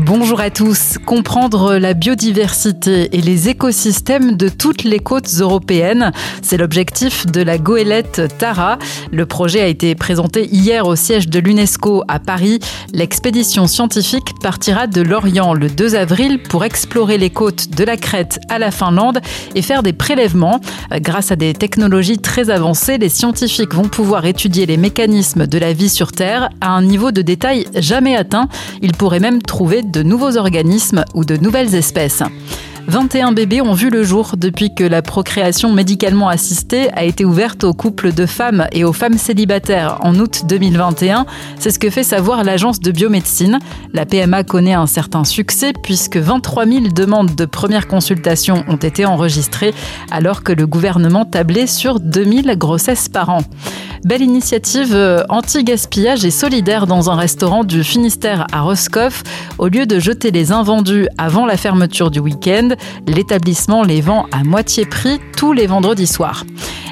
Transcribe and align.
Bonjour 0.00 0.40
à 0.40 0.50
tous. 0.50 0.98
Comprendre 1.06 1.76
la 1.76 1.94
biodiversité 1.94 3.16
et 3.16 3.20
les 3.20 3.48
écosystèmes 3.48 4.36
de 4.36 4.48
toutes 4.48 4.82
les 4.82 4.98
côtes 4.98 5.30
européennes, 5.38 6.10
c'est 6.42 6.56
l'objectif 6.56 7.26
de 7.26 7.40
la 7.40 7.58
goélette 7.58 8.22
Tara. 8.38 8.76
Le 9.12 9.24
projet 9.24 9.60
a 9.60 9.68
été 9.68 9.94
présenté 9.94 10.48
hier 10.52 10.88
au 10.88 10.96
siège 10.96 11.28
de 11.28 11.38
l'UNESCO 11.38 12.02
à 12.08 12.18
Paris. 12.18 12.58
L'expédition 12.92 13.68
scientifique 13.68 14.32
partira 14.42 14.88
de 14.88 15.00
Lorient 15.00 15.54
le 15.54 15.70
2 15.70 15.94
avril 15.94 16.42
pour 16.42 16.64
explorer 16.64 17.16
les 17.16 17.30
côtes 17.30 17.70
de 17.70 17.84
la 17.84 17.96
Crète 17.96 18.40
à 18.48 18.58
la 18.58 18.72
Finlande 18.72 19.20
et 19.54 19.62
faire 19.62 19.84
des 19.84 19.92
prélèvements. 19.92 20.60
Grâce 20.90 21.30
à 21.30 21.36
des 21.36 21.54
technologies 21.54 22.18
très 22.18 22.50
avancées, 22.50 22.98
les 22.98 23.08
scientifiques 23.08 23.74
vont 23.74 23.88
pouvoir 23.88 24.26
étudier 24.26 24.66
les 24.66 24.76
mécanismes 24.76 25.46
de 25.46 25.58
la 25.58 25.72
vie 25.72 25.88
sur 25.88 26.10
Terre 26.10 26.50
à 26.60 26.70
un 26.70 26.82
niveau 26.82 27.12
de 27.12 27.22
détail 27.22 27.66
jamais 27.76 28.16
atteint. 28.16 28.48
Ils 28.82 28.92
pourraient 28.92 29.20
même 29.20 29.40
trouver 29.40 29.83
de 29.84 30.02
nouveaux 30.02 30.36
organismes 30.36 31.04
ou 31.14 31.24
de 31.24 31.36
nouvelles 31.36 31.74
espèces. 31.74 32.22
21 32.86 33.32
bébés 33.32 33.62
ont 33.62 33.72
vu 33.72 33.88
le 33.88 34.02
jour 34.02 34.34
depuis 34.36 34.74
que 34.74 34.84
la 34.84 35.00
procréation 35.00 35.72
médicalement 35.72 36.28
assistée 36.28 36.92
a 36.92 37.04
été 37.04 37.24
ouverte 37.24 37.64
aux 37.64 37.72
couples 37.72 38.12
de 38.12 38.26
femmes 38.26 38.66
et 38.72 38.84
aux 38.84 38.92
femmes 38.92 39.16
célibataires 39.16 39.98
en 40.02 40.18
août 40.18 40.42
2021. 40.46 41.24
C'est 41.58 41.70
ce 41.70 41.78
que 41.78 41.88
fait 41.88 42.02
savoir 42.02 42.44
l'agence 42.44 42.80
de 42.80 42.90
biomédecine. 42.90 43.58
La 43.94 44.04
PMA 44.04 44.44
connaît 44.44 44.74
un 44.74 44.86
certain 44.86 45.24
succès 45.24 45.72
puisque 45.82 46.18
23 46.18 46.66
000 46.66 46.88
demandes 46.88 47.34
de 47.34 47.46
première 47.46 47.88
consultation 47.88 48.64
ont 48.68 48.76
été 48.76 49.06
enregistrées 49.06 49.72
alors 50.10 50.42
que 50.42 50.52
le 50.52 50.66
gouvernement 50.66 51.24
tablait 51.24 51.66
sur 51.66 52.00
2000 52.00 52.54
grossesses 52.58 53.08
par 53.08 53.30
an. 53.30 53.40
Belle 54.04 54.20
initiative 54.20 54.94
euh, 54.94 55.22
anti-gaspillage 55.30 56.26
et 56.26 56.30
solidaire 56.30 56.86
dans 56.86 57.08
un 57.08 57.14
restaurant 57.14 57.64
du 57.64 57.82
Finistère 57.82 58.46
à 58.52 58.60
Roscoff. 58.60 59.22
Au 59.56 59.68
lieu 59.68 59.86
de 59.86 59.98
jeter 59.98 60.30
les 60.30 60.52
invendus 60.52 61.08
avant 61.16 61.46
la 61.46 61.56
fermeture 61.56 62.10
du 62.10 62.18
week-end, 62.18 62.68
l'établissement 63.06 63.82
les 63.82 64.02
vend 64.02 64.26
à 64.30 64.44
moitié 64.44 64.84
prix 64.84 65.20
tous 65.38 65.54
les 65.54 65.66
vendredis 65.66 66.06
soirs. 66.06 66.44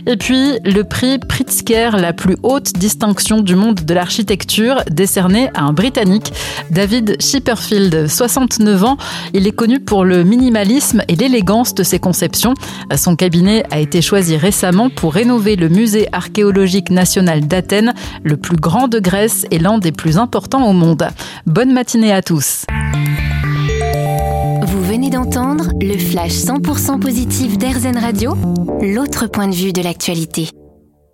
Et 0.06 0.16
puis, 0.16 0.58
le 0.64 0.82
prix 0.82 1.18
Pritzker, 1.18 1.90
la 1.96 2.12
plus 2.12 2.36
haute 2.42 2.72
distinction 2.72 3.40
du 3.40 3.54
monde 3.54 3.80
de 3.84 3.94
l'architecture, 3.94 4.82
décerné 4.90 5.50
à 5.54 5.62
un 5.62 5.72
Britannique, 5.72 6.32
David 6.70 7.16
Chipperfield, 7.20 8.08
69 8.08 8.84
ans. 8.84 8.96
Il 9.32 9.46
est 9.46 9.52
connu 9.52 9.78
pour 9.80 10.04
le 10.04 10.24
minimalisme 10.24 11.02
et 11.08 11.14
l'élégance 11.14 11.74
de 11.74 11.82
ses 11.82 11.98
conceptions. 11.98 12.54
Son 12.96 13.14
cabinet 13.14 13.64
a 13.70 13.78
été 13.78 14.02
choisi 14.02 14.36
récemment 14.36 14.90
pour 14.90 15.14
rénover 15.14 15.56
le 15.56 15.68
musée 15.68 16.08
archéologique 16.12 16.90
national 16.90 17.46
d'Athènes, 17.46 17.94
le 18.24 18.36
plus 18.36 18.56
grand 18.56 18.88
de 18.88 18.98
Grèce 18.98 19.46
et 19.50 19.58
l'un 19.58 19.78
des 19.78 19.92
plus 19.92 20.18
importants 20.18 20.68
au 20.68 20.72
monde. 20.72 21.06
Bonne 21.46 21.72
matinée 21.72 22.12
à 22.12 22.22
tous. 22.22 22.66
Le 25.84 25.98
flash 25.98 26.34
100% 26.34 27.00
positif 27.00 27.58
d'Airzen 27.58 27.98
Radio, 27.98 28.36
l'autre 28.80 29.26
point 29.26 29.48
de 29.48 29.54
vue 29.54 29.72
de 29.72 29.82
l'actualité. 29.82 30.48